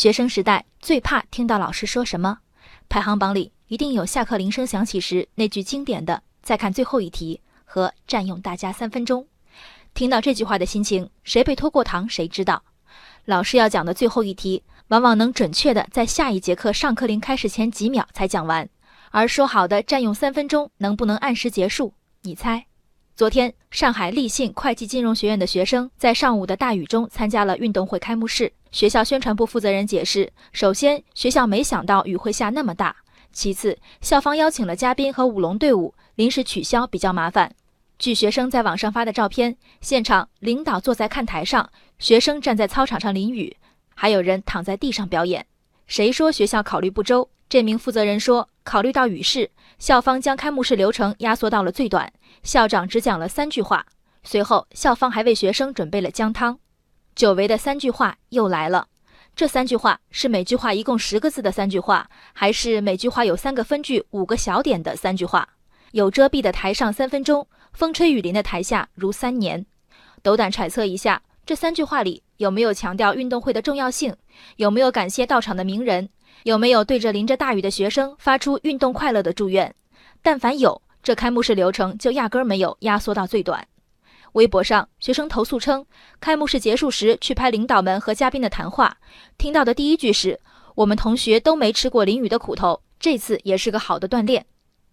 [0.00, 2.38] 学生时代最怕听到老师说什么，
[2.88, 9.26] 排行榜里一定有下课铃声响起时那句经典的“再看最后一题”和“占用大家三分钟”。
[9.92, 12.62] 听到这句话的心情，谁被拖过堂谁知道。
[13.26, 18.66] 老师要讲的最后一题，往往能准确的在下一节课上课铃开始前几秒才讲完，
[19.10, 21.92] 而说好的占用三分钟，能不能按时结束？
[22.22, 22.64] 你猜？
[23.20, 28.50] 昨天，上海立信会计金融学院的学生在上午的大雨中参加了运动会开幕式。
[28.72, 32.90] 学校宣传部负责人解释：首先，学校没想到雨会下那么大；
[33.30, 37.54] 其次，校方邀请了嘉宾和舞龙队伍，临时取消比较麻烦。
[37.98, 43.54] 据学生在网上发的照片，现场领导坐在看台上，学生站在操场上淋雨，
[43.94, 45.44] 还有人躺在地上表演。
[45.86, 47.28] 谁说学校考虑不周？
[47.50, 52.12] 这名负责人说，考虑到雨势，校方将开幕式流程压缩到了最短。
[52.44, 53.84] 校长只讲了三句话，
[54.22, 56.60] 随后校方还为学生准备了姜汤。
[57.16, 58.86] 久违的三句话又来了。
[59.34, 65.48] 这三句话是每句话一共十个字的三句话，还是每句话有三个分句、五个小点的三句话？
[65.90, 69.66] 有遮蔽的台上三分钟，风吹雨淋的台下如三年。
[70.22, 74.16] 斗胆揣测一下，这三句话里有没有强调运动会的重要性？
[74.56, 76.08] 有没有感谢到场的名人？
[76.44, 79.74] 有没有对着淋着大雨的学生发出运动快乐的祝愿？
[80.22, 80.80] 但凡有。
[81.02, 83.66] 这开幕式流程就压根儿没有压缩到最短。
[84.32, 85.84] 微博上，学生投诉称，
[86.18, 88.96] 开幕式结束时去拍领导们和嘉宾的谈话，
[89.36, 90.38] 听到的第一句是
[90.76, 94.46] ：“我们同学都没吃过淋雨的苦头，这次也是个好的锻炼。”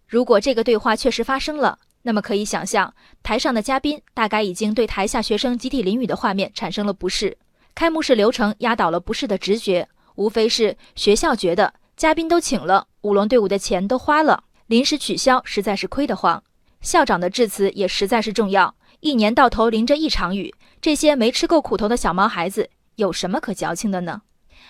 [0.07, 7.37] 如果这个对话确实发生了，那么可以想象，台上的嘉宾大概已经对台下学生集体淋雨的画面产生了不适。
[7.75, 14.45] 开幕式流程压倒了不适的直觉，无非是学校觉得嘉宾都请了，舞龙队伍的钱都花了。
[14.67, 16.41] 临时取消实在是亏得慌，
[16.79, 18.73] 校长的致辞也实在是重要。
[19.01, 24.21] 一年到头淋着一场雨，这些没吃够苦头的小毛孩子有什么可矫情的呢？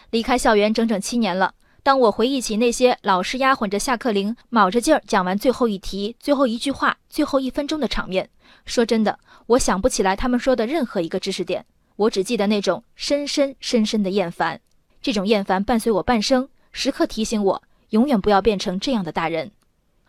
[0.09, 1.53] 离开校园整整七年了，
[1.87, 8.29] 当我回忆起那些老师丫鬟着下课铃，卯着劲儿讲完最后一题、最后一句话、最后一分钟的场面，
[8.65, 14.59] 说真的，我想不起来他们说的任何一个知识点，我只记得那种深深深深的厌烦。
[15.01, 19.49] 这种厌烦伴随我半生，时刻提醒我永远不要变成这样的大人。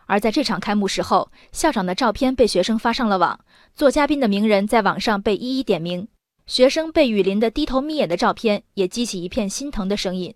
[0.06, 3.38] 而在这场开幕式后，校长的照片被学生发上了网，
[3.76, 6.08] 做嘉宾的名人在网上被一一点名，
[6.44, 10.34] 学生被雨淋的低头眯眼的照片也激起一片心疼的声音。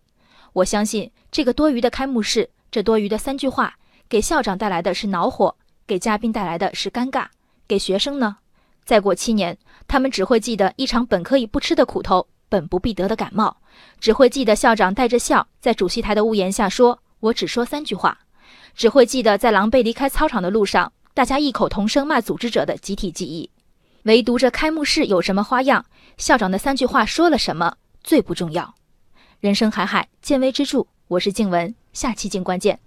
[0.53, 3.75] 我相信，这个多余的开幕式，这多余的三句话，
[4.09, 7.27] 给校长带来的是恼火，给嘉宾带来的是尴尬，
[7.67, 8.37] 给学生呢？
[8.85, 9.57] 再过七年，
[9.89, 13.57] 他们只会记得一场本可以不吃的苦头，本不必得的感冒，
[13.99, 18.19] 只会记得校长带着笑在主席台的屋檐下说：“我只说三句话。”
[18.75, 23.51] 只会记得在狼狈离开操场的路上，大家异口同声骂组织者的集体记忆。
[24.05, 25.85] 唯独这开幕式有什么花样，
[26.19, 28.75] 校长的三句话说了什么最不重要。
[29.43, 30.87] 人生海海，见微知著。
[31.09, 32.79] 我是静文，下期静观见。